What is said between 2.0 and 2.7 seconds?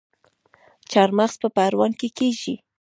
کیږي